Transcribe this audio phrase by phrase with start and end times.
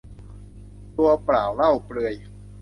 [0.97, 2.13] ตัวเปล่าเล่าเปลือย